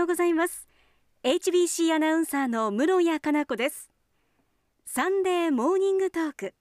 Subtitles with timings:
[0.00, 0.66] ようございます。
[1.24, 3.90] HBC アナウンサーの室谷香奈子です。
[4.86, 6.54] サンデーモーニングトーク。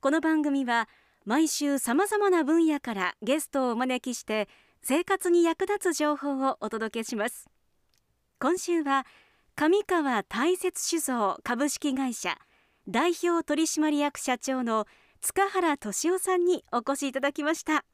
[0.00, 0.88] この番組は
[1.26, 4.48] 毎週さまざまな分野からゲストをお招きして
[4.82, 7.50] 生活に役立つ情報をお届けします。
[8.40, 9.04] 今週は
[9.56, 12.38] 上川大雪酒造株式会社
[12.88, 14.86] 代表取締役社長の
[15.20, 17.84] 塚原俊夫さんにお越しいただきました。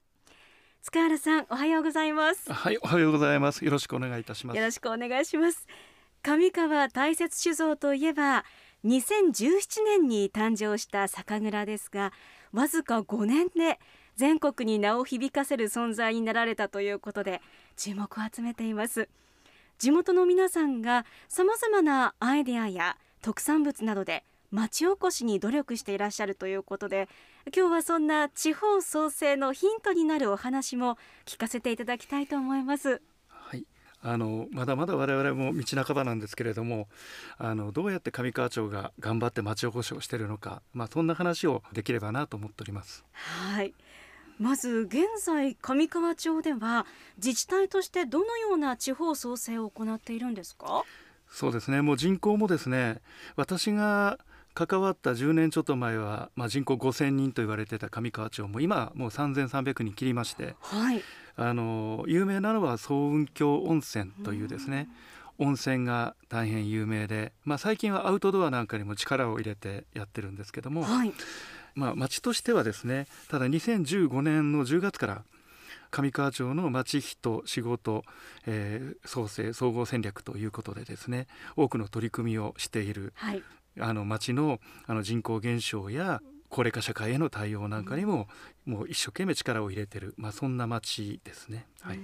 [0.82, 2.50] 塚原さんおはようございます。
[2.50, 3.62] はいおはようございます。
[3.62, 4.56] よろしくお願いいたします。
[4.56, 5.66] よろしくお願いします。
[6.22, 8.46] 上川大雪酒造といえば
[8.86, 12.14] 2017年に誕生した酒蔵ですが
[12.54, 13.78] わずか5年で
[14.16, 17.42] 全国に名を響かせる存在になられたということで
[17.76, 19.10] 注目を集めています。
[19.78, 27.06] 地元の皆さんが様々なアイデアや特産物などで町おこしに努力していらっしゃるということで
[27.54, 33.02] 今日はそんな地方創生のヒントになるお話も聞かせていただきたいと思います。
[33.28, 33.66] はい。
[34.02, 36.88] あのまだまだ我々も道半ばなんですけれども
[37.36, 43.04] あのどうやって上川町が頑張って町おこしをしているのか、まあ、そんな話をできればなと思っております。
[43.12, 43.74] はい。
[44.38, 46.86] まず現在上川町では
[47.16, 50.84] 自治体としてどのような地方創生を行っているんですか？
[51.28, 51.82] そうですね。
[51.82, 53.02] もう人口もですね
[53.36, 54.18] 私が
[54.54, 61.02] 関わった10年ちょっと前は、まあ、人口5,000人と言われてた上川町も今もう3,300人切りまして、はい、
[61.36, 64.88] あの有名なのは総雲峡温泉というですね、
[65.38, 71.12] 温泉が大変有名で、まあ、最近はアウトドアなんかにも力を入れてやってるんですけども、はい、
[71.74, 75.22] まあ、町としてはですねただ2015年の10月から
[75.90, 78.04] 上川町の町人仕事、
[78.46, 81.26] えー、創生総合戦略ということでですね
[81.56, 83.42] 多くの取り組みをしている、はい、
[83.78, 88.26] あの町のあの人口減少や高齢化社会への対応なんかにも、
[88.66, 91.66] うん、もう一生懸命力を入れてる、まあ、そんな町ですね。
[91.80, 92.00] はい、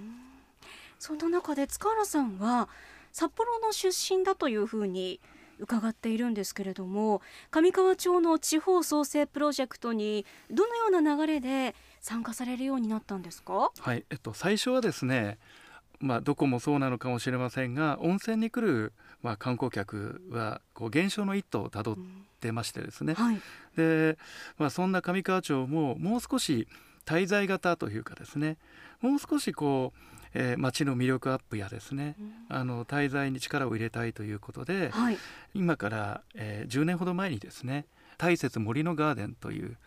[0.99, 2.69] そんな中で塚原さんは
[3.13, 5.21] 札幌の出身だというふうに
[5.59, 13.73] 伺っているんですけれども上川町の地方創生プロジェクトにどのような流れで参加されるようになったんですか？
[13.79, 15.39] はい、えっと、最初はですね
[15.99, 18.93] まあ、どこもそうなのかもしれませんが温泉に来る、
[19.27, 21.97] まあ、観光客はこう減少の一途をたどっ
[22.39, 23.25] てましてですね、うん。
[23.25, 23.41] はい、
[23.77, 24.17] で、
[24.57, 26.69] まあ、そんな上川町ももう少し
[27.05, 28.57] 滞在型というかですね。
[29.01, 29.99] もう少しこう
[30.39, 35.17] えー、町の魅力アップやですね、うん、あの滞在に力を入れたいということで、はい、
[35.55, 37.87] 今から、えー、10年ほど前にですね
[38.19, 39.79] 大雪森のガーデンという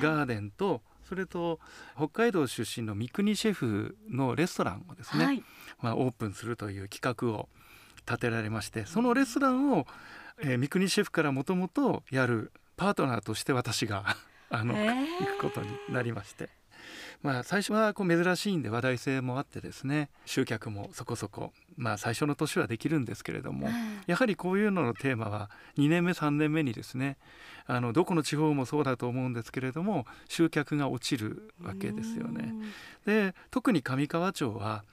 [0.00, 1.58] ガーデンとそれと
[1.96, 5.42] 北海道出身の三國シェフのレストランをですね、はい、
[5.80, 7.48] まあ、オープンするという企画を
[8.06, 9.86] 立てられましてそのレストランを、
[10.40, 14.16] えー、三國シェフからもともとやるパートナーとして私が
[14.50, 16.48] あの、えー、行くことになりまして。
[17.22, 23.68] まあ、最初はこう珍しいんで話題性もあってですね集客もそこそこ、まあ、最初の年はできるんですけれども、
[24.06, 27.16] やはりこういうののテーマは2年目3年目にですね
[27.66, 32.54] あのどこの地方もそうだと思うんですけれども集客が落ちるわけですよね。
[33.06, 34.84] で特に上川町は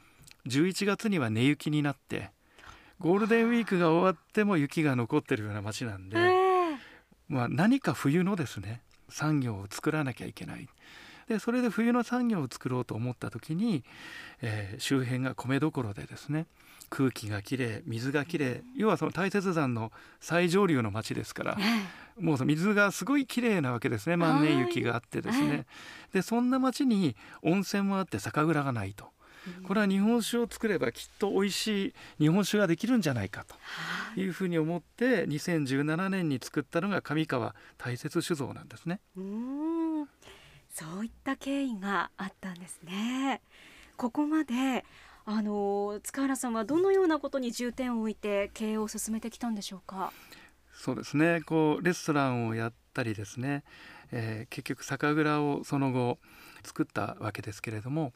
[0.48, 2.32] 11月には根雪になって
[3.00, 6.18] ゴールデンウィークが終わっても雪が残ってるような町なんで、
[7.28, 10.68] まあ、何か冬のですね産業を作らなきゃいけない。
[11.28, 13.84] でそれで冬の産業を作ろうと思った時に、
[14.42, 16.48] えー、周辺が米どころでですね
[16.90, 21.58] 空気がきれい水がきれい要はその大雪山の最上流の町ですから、
[22.20, 25.66] もう水がすごいきれいなわけですね万年雪があってですね。
[26.14, 29.08] でそんな町に温泉もあって酒蔵がないと。
[29.68, 33.56] これは日本酒を作ればきっと美味しい日本酒ができるんじゃないかと
[34.20, 39.00] いうふうに思って2017年に作ったのが上川大雪酒造なんですね。
[39.18, 40.08] うん
[40.70, 43.42] そういった経緯があったんですね。
[43.96, 44.84] ここまで
[45.26, 50.12] あの塚原さんはどのようなことに重点を置いて経営を進めてきたんでしょうか？
[50.74, 51.42] そうですね。
[51.46, 53.64] こうレストランをやったりですね、
[54.12, 56.18] えー、結局酒蔵をその後
[56.64, 58.12] 作ったわけですけれども、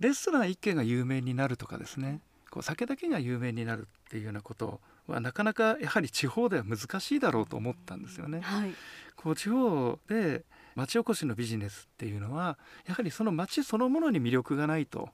[0.00, 8.40] レストラン一軒が有名になるとかですね、こう酒だけが有名になるっていうようなことはなかなかやはり地方では難しいだろうと思ったんですよね。
[8.40, 8.74] はい、
[9.16, 10.44] こう地方で
[10.74, 15.10] 町おこしのビジネスっていうのはやはりその町そのものに魅力がないと。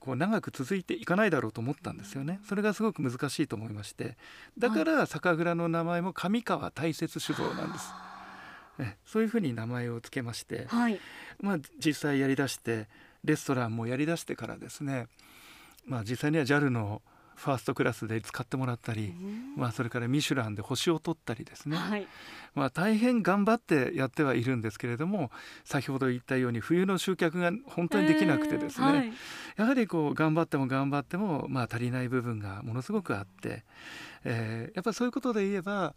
[0.00, 2.40] こう長く続いていかないだろうと思ったんですよね。
[2.48, 4.16] それがすごく難しいと思いまして。
[4.58, 7.92] だから酒蔵の名前も上川大雪酒造なんです。
[8.80, 10.98] えそういうふうに名前を付けまして、はい、
[11.40, 12.88] まあ実際やりだして
[13.24, 15.06] レストランもやりだしてからですね
[15.86, 17.02] まあ実際には JAL の
[17.34, 19.14] ファーストクラスで使ってもらったり、
[19.56, 22.06] まあ、それからミシュランで星を取ったりですね、はい、
[22.54, 25.30] まあ、大変頑張ってやってはいるんですけれども
[25.64, 29.12] 先ほど言ったように冬の集客が本当にできなくてですね、はい、
[29.56, 33.64] やはりこう頑張っても頑張っても、まあ、足りない部分がものすごくあって、
[34.24, 35.94] えー、やっぱりそういうことで言えば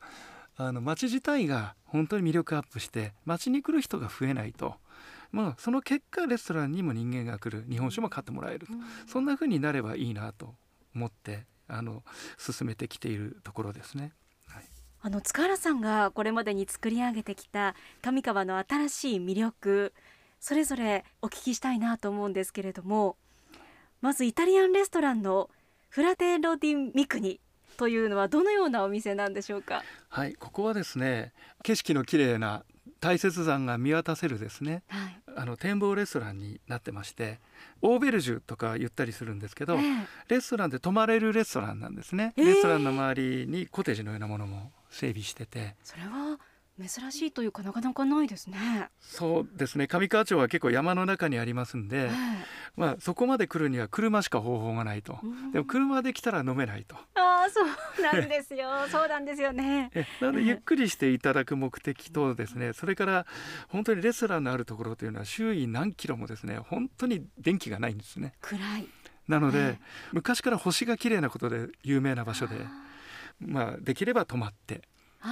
[0.57, 4.75] あの街自体が本当に魅力アップして街に来る人が増えないと。
[5.35, 7.65] まあ、その結果レストランにも人間が来る。
[7.69, 10.55] 日本酒も買ってもらえる、うん、そんな風になればいいなと
[10.95, 12.03] 思ってあの
[12.37, 14.13] 進めてきているところですね。
[14.47, 14.63] はい、
[15.01, 19.93] あの塚原さんがこれまでに作り上げてきた上川の新しい魅力
[20.39, 23.17] それぞれお聞きしたいなと思うんですけれども
[24.01, 25.49] まずイタリアンレストランの
[25.89, 27.41] フラテロディミクニ
[27.77, 29.83] というのはどのようなお店なんでしょうか？
[30.07, 31.33] はいここはですね
[31.63, 32.63] 景色の綺麗な
[33.01, 37.39] 大雪山が見渡せるですね、はい、あの展望レストランになってまして
[37.81, 45.75] オーベルジュとか言ったりするんですけど、えー、レストランで泊まれるレストランなんですね、えー、レストランの周りにコテージのようなものも整備してて。
[45.83, 46.24] それは
[46.77, 48.89] 珍しいというかなかなかないですね。
[48.99, 52.09] そうですね上川町は結構山の中にありますんで、
[52.75, 55.17] まあそこまで来るには車しか方法がないと。
[55.53, 56.95] でも車で来たら飲めないと。
[57.15, 58.69] ああそうなんですよ。
[58.91, 59.89] そうなんですよね。
[60.19, 63.25] なのでゆっくりしていただく目的とですね、それから
[63.69, 68.33] 本当にレストランのあるところというのは周囲何キロもですね本当に電気がないんですね。
[68.41, 68.87] 暗い。
[69.29, 69.79] なので、
[70.11, 72.57] 昔から星が綺麗なことで有名な場所で、
[73.39, 74.81] まあできれば泊まって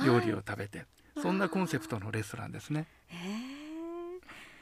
[0.06, 0.86] 料理を食べて。
[1.22, 2.88] そんなコンセプトのレストランですね。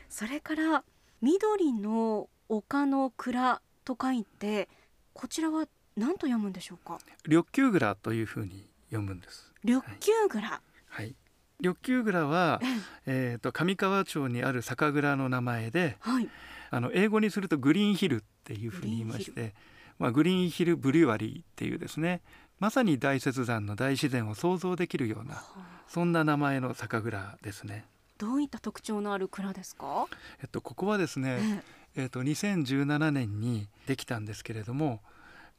[0.10, 0.84] それから
[1.22, 4.68] 緑の丘の蔵と書いて
[5.14, 7.00] こちらは何と読むんでしょうか？
[7.26, 9.54] 緑球蔵というふうに読むんです。
[9.64, 10.42] 緑球蔵。
[10.42, 10.62] はい。
[10.88, 11.16] はい、
[11.62, 12.60] 緑球蔵は、
[13.06, 16.28] えっ、と上川町にある酒蔵の名前で、はい、
[16.70, 19.54] あの英語にするとグリーンヒルっていうふうに言いまして、
[19.98, 22.22] まあグリーンヒルブリュワリーっていうですね、
[22.62, 25.34] まさに大雪山の大自然を想像できるような。
[25.34, 27.86] はあそんな名前の酒蔵ですね。
[28.20, 30.06] どういった特徴のある蔵ですか？
[30.42, 31.64] えっとここはですね、
[31.96, 35.02] えっと2017年にできたんですけれども、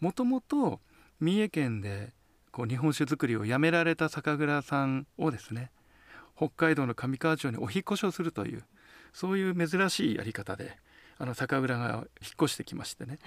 [0.01, 0.81] もともと
[1.19, 2.13] 三重県で
[2.53, 5.73] こう日本酒造りをやめられた酒蔵さんをですね、
[6.37, 8.63] 北海道の上川町にお引越しをするという
[9.13, 10.79] そういう珍しいやり方で。
[11.19, 12.05] あの酒蔵が引っ
[12.43, 13.19] 越してきましてね。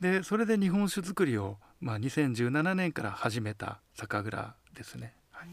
[0.00, 5.14] でそれで日本酒造りを、まあ、2017年から始めた酒蔵ですね。
[5.32, 5.48] はい。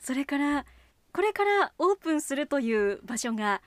[0.00, 0.64] それから
[1.12, 3.62] これからオープンするという場所が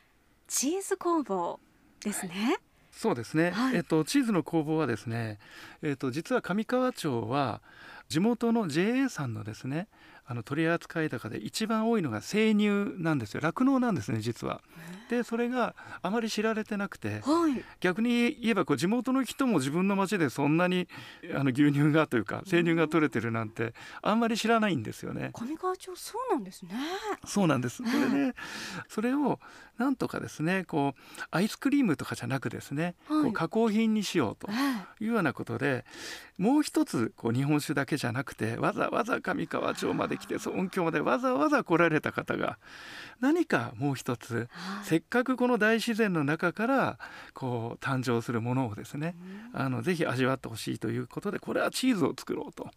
[0.47, 1.59] チーズ工房
[2.03, 2.31] ですね。
[2.33, 2.57] はい。
[2.91, 5.37] そうですね、はい、えっと、チーズの工房はですね、
[5.81, 7.61] えっと、実は上川町は
[8.07, 9.89] 地元の JA さんのですね
[10.27, 12.67] あの取扱高で一番多いのが生乳
[12.97, 14.61] なんですよ酪農なんですね実は。
[15.09, 20.87] でそれがあまり知られてなくて、はい、逆に言えばこう地元の人も自分の町でそんなに
[21.35, 25.31] あの牛乳がというか生乳が取れてるなんてあんまり知らないんですよね。
[25.33, 26.71] 上川町そうなんですね。
[27.25, 27.77] そうなんです。
[27.77, 28.35] それで
[28.89, 29.39] それを
[29.77, 34.51] なんとかですねこうアイスクリームとかじゃなくですね、はい、こう加工品にしようと
[34.99, 35.05] い。
[35.09, 35.85] うようなことで、
[36.37, 42.57] もう一つこう日本酒だけじゃなくてわざわざ上川町まで来て音響までわざわざ来られた方が
[43.21, 44.49] 何かもう一つ
[44.83, 46.99] せっかくこの大自然の中から
[47.33, 49.15] こう誕生するものをですね
[49.53, 52.69] あのぜひ味わってほしいということでこれはチーズを作ろうと。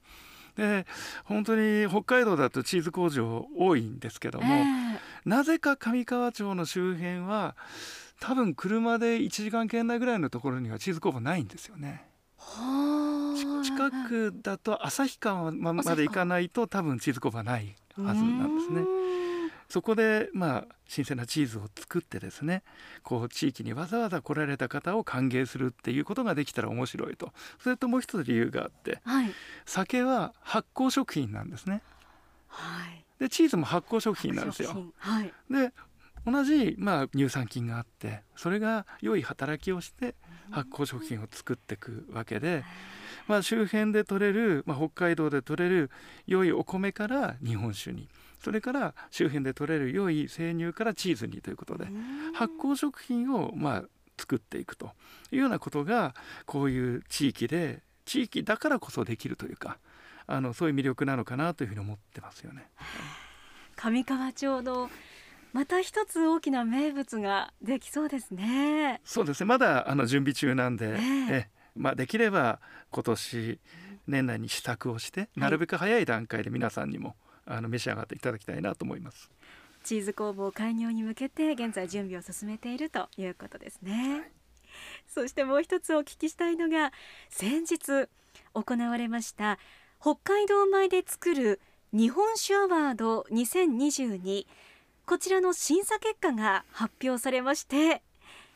[0.57, 0.87] で
[1.25, 7.57] 本当に北海道だとチーズ工場多いんですけども、えー、なぜか上川町の周辺は
[8.21, 12.05] 多分車で1時間圏内ぐらいのところにはチーズ工房ないんですよね。
[13.63, 19.28] 近くだと旭川まで行かないと多分チーズ工房ないはずなんですね。
[19.69, 22.63] そこでまあ新鮮なチーズを作ってですね
[23.03, 27.33] こう地域にわざわざ来られた方を歓迎するっていうことができたら面白いと。
[27.63, 29.33] それともう一つ理由があって、はい、
[29.67, 31.83] 酒は発酵食品なんですね。
[32.49, 34.93] はい、でチーズも発酵食品なんですよ。
[34.97, 35.73] はい、で
[36.25, 40.15] 同じ、まあ、乳酸菌があってそれが良い働きをして
[40.51, 42.65] 発酵食品を作っていくわけで、
[43.27, 45.91] まあ、周辺で採れる、まあ、北海道で採れる
[46.27, 48.09] 良いお米から日本酒に
[48.43, 51.87] それから周辺で採れる良い生乳からチーズにということで
[52.35, 53.85] 発酵食品をまあ
[54.19, 54.91] 作っていくと
[55.31, 56.15] いうようなことが
[56.47, 59.79] こういう地域で地域だからこそできるというか
[60.27, 62.69] あのそういう魅力なのかなというふうに思ってますよね。
[63.77, 64.91] 上川町の
[65.53, 69.01] また一つ大きな名物ができそうですね。
[69.05, 69.47] そうですね。
[69.47, 73.59] まだあの準備中なんで、えー、えまあできれば今年
[74.07, 77.17] 年内に試作をして、なるべく早い段階で皆さんにも
[77.49, 79.31] あの召し上がっていただきたいなと思います。
[79.83, 84.21] チーズ工房開業に向けて現在準備を進めているということですね。
[84.21, 84.31] はい、
[85.07, 86.93] そしてもう一つお聞きしたいのが
[87.31, 88.09] 先日
[88.55, 89.59] 行われました
[90.01, 91.61] 北海道米で作る
[91.93, 94.47] 日本酒アワード2022
[95.07, 98.03] こちらの審査結果が発表されまして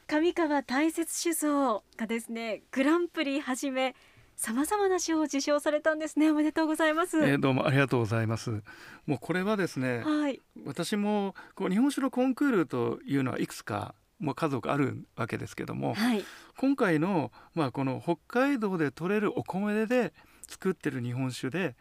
[0.06, 3.94] 上川大雪酒造がですねグランプリはじめ
[4.36, 6.30] さまざまな賞を受賞されたんですね。
[6.30, 8.62] おめでとうございます、えー、どうもありがとうございます。
[9.06, 16.24] もうこれはですね、はい、私もこう日本酒のコンクールというのはいくつかもう家族あるわけですけども、はい、
[16.56, 20.12] 今回のまあこの北海道で採れるお米で
[20.48, 21.76] 作ってる日本酒で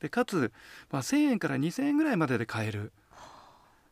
[0.00, 0.52] でかつ、
[0.90, 2.92] まあ、1,000円から2,000円ぐらいまでで買える。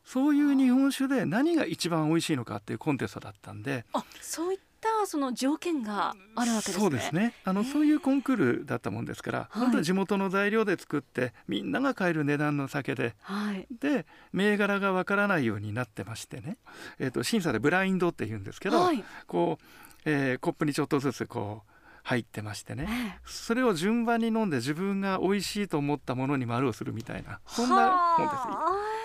[0.05, 4.59] そういう日本酒で何が一番美味しいのかっていうコンテストだったんであそういっ
[5.01, 6.81] たその条件があるわけですね。
[6.81, 7.35] そうですね。
[7.45, 16.59] あのそういうコンクールだったもんですから、はい、本当に地元の材料で作ってみんなが買える値段の酒で、はい、で銘柄がわからないようになってましてね、
[16.99, 19.65] えーと、審査でブラインドって言うんですけど、はい、こう、
[20.05, 21.73] えー、コップにちょっとずつこう
[22.05, 28.99] 入ってましてね、それを順番に飲んで自分が美味しいと思ったものに丸をするみたいなそんな本です。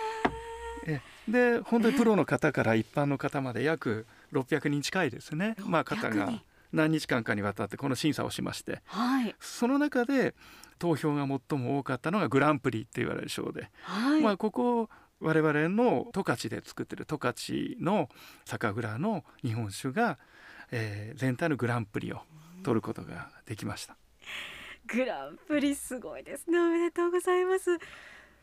[0.86, 1.00] え。
[1.28, 6.32] で本当にプロの方から一般の方まで約600人近いですね、まあ、方が
[6.72, 10.34] 何日間かにわたってこの審査をしまして、はい、その中で
[10.78, 14.88] 投票が最も多かったのがグランプリって言われる賞で、はい、まあ、ここ
[15.20, 18.08] 我々の十勝で作ってる十勝の
[18.44, 20.18] 酒蔵の日本酒が、
[20.70, 22.20] えー、全体のグランプリを
[22.62, 23.96] 取ることができました。
[24.86, 26.58] グランプリすごいですね。
[26.58, 27.78] おめでとうございます。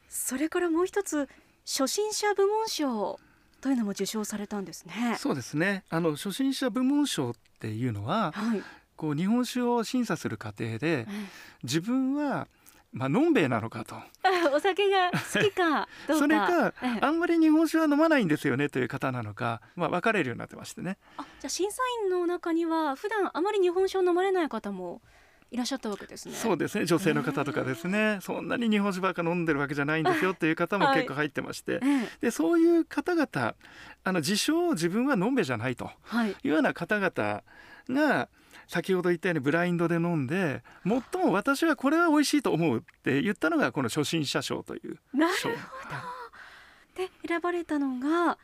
[0.08, 1.30] それからもう一つ
[1.66, 3.20] 初心者部門賞
[3.62, 5.15] というのも受賞されたんですね。
[5.18, 5.84] そうですね。
[5.89, 8.63] あの初心者部門賞っていうのは、はい、
[8.96, 11.08] こう日本酒を審査する過程で、
[11.63, 12.48] 自分は
[12.91, 13.96] まあのんべえなのかと。
[14.53, 20.98] お酒が好きかそれか、あんまり日本酒は飲まないんですよねという方なのか、まあ、分かれるようになってましてね。
[21.18, 25.01] あじゃあ審査員の中には普段あまり日本酒を飲まれない方も
[25.51, 26.36] いらっしゃったわけですね。
[26.36, 26.86] そうですね。
[26.86, 31.81] 女性の方とかですね、そんなに日本酒ばっか飲んでるわけじゃないんですよっていう方も結構入ってまして、はい、
[32.22, 33.55] でそういう方々、
[34.05, 35.91] あの自称自分は飲んべじゃないと。
[36.25, 36.48] い。
[36.48, 37.43] うような方々
[37.89, 38.29] が
[38.70, 45.00] 先ほど言ったようにブラインドで飲んで最も私はこれは美味しいと思うって言ったのがこの初心者賞という
[45.38, 45.50] 賞。
[46.96, 48.38] で選ばれたのが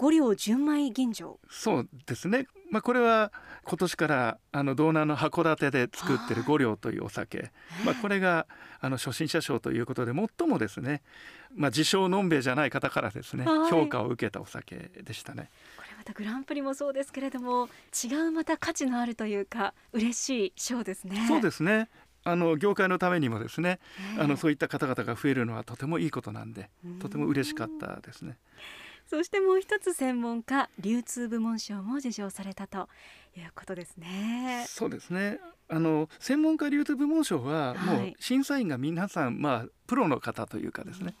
[0.00, 3.32] 五両純米吟醸そうですね、まあ、これは
[3.64, 7.50] 今年からあの道南の函館で作ってる五両というお酒、
[7.84, 8.46] まあ、これが
[8.80, 11.02] あの初心者賞ということで最もですね、
[11.54, 15.50] まあ、自称のんべえじゃない方からですね、評価を受けたお酒でしたね。
[15.76, 17.68] これまたグランプリもそうですけれども
[18.02, 21.26] 違うまた価値のあるというか嬉しい賞ですね。
[21.28, 21.90] そうですね。
[22.24, 23.80] あの業界のためにもですね、
[24.18, 28.38] あのそういった方々が増えるのはとてもいいことなんで、とても嬉しかったですね。
[29.10, 32.88] そしてもう一つ専門家流通部門賞も受賞されたと
[33.36, 34.64] いうことですね。
[34.68, 35.40] そうですね。
[35.68, 41.16] あの専門家流通部門賞はもう審査員が皆さん、まあプロの方というかですね、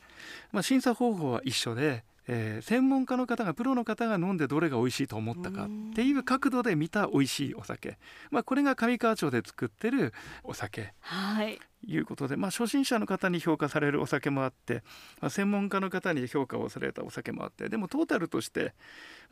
[0.52, 7.98] まあ審査方法は一緒で、えー、専門家の方がプロの方が飲んでどれが美味しいと思ったかっていう角度で見た美味しいお酒、
[8.30, 11.58] まあ、これが上川町で作ってるお酒、はい、
[11.88, 14.84] いうことで、まあ、初心者の方に評価されるお酒もあって、
[15.20, 18.74] まあ、専門家の方に評価をされたお酒もあってでもトータルとして、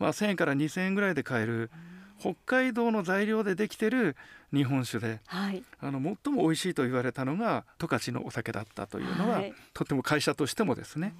[0.01, 1.71] まあ、1,000円から2,000円ぐらいで買える
[2.19, 4.17] 北海道の材料でできてる
[4.53, 11.15] 日本酒で、はい、あの最も美味しいと言われたのが十勝のお酒だったというのは、はい、とても会社としてもですね、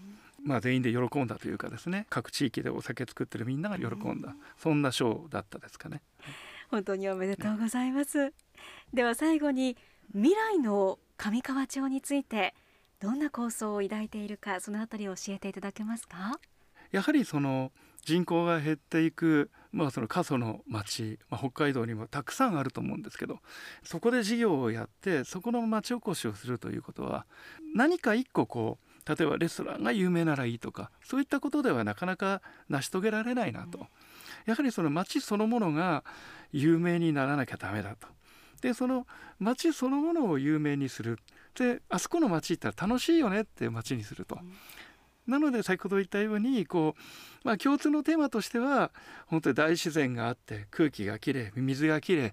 [0.49, 2.07] まあ、全員で喜んだというかですね。
[2.09, 6.01] 各地域でお酒作ってるみんなが喜んだ、そんな賞だったですかね。
[6.71, 8.33] 本当におめでとうございます。
[8.95, 9.77] では最後に
[10.15, 12.55] 未来の上川町について
[12.99, 16.41] どんな構想を抱いているかそのあたりを教えていただけますか？
[16.91, 17.71] やはりその
[18.03, 23.41] 人口が減っていく、まあ、その過疎の町、まあ、北海道にもたくさんあると思うんですけど
[23.83, 27.27] そこで事業をやってそこの町おこしをするということは
[27.75, 33.87] 何か一個こう例えばレストランが有名ならいいとかそういったことではなかなか成し遂げられないなと。
[34.45, 36.05] やはりその町そのものが
[36.53, 38.09] 有名にならなきゃダメだと。
[38.61, 39.07] でその
[39.39, 41.19] 町そのものを有名にする。
[41.55, 44.39] であそこの町行ったら楽しいよねって町にすると。
[45.29, 48.91] なので先ほど言ったようにこう、まあ、共通のテーマとしては
[49.27, 52.31] 本当に大自然があって空気がきれい水がきれい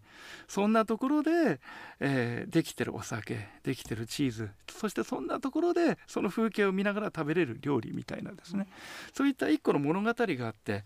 [0.47, 1.59] そんなところで、
[1.99, 10.85] えー、できてるお酒できてるチーズそしてそんなところでその風景を見ながら食べれる料理みたいなですね、うん、そういった一個の物語があって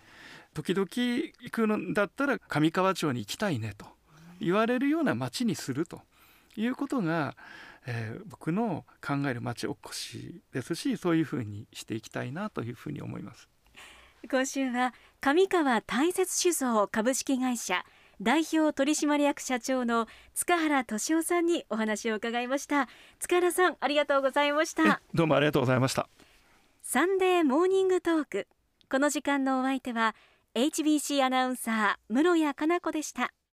[0.55, 3.85] 時々行くのだったら上川町に行きたいねと
[4.41, 6.01] 言われるような町にすると。
[6.55, 7.35] いうことが
[7.91, 13.49] えー、僕の考える町おこしですしそういうふうにしていきたいなというふうに思います。
[14.29, 17.85] 今週は上川大雪酒造株式会社
[18.21, 22.89] 代表取締役社長の塚原俊夫さんにお話を伺いました。
[23.19, 25.01] 塚原さんありがとうございました。
[25.13, 26.09] どうもありがとうございました。
[26.83, 28.47] サンデーモーニングトーク。
[28.91, 30.15] この時間のお相手は
[30.53, 33.31] HBC アナウンサー室谷かな子でした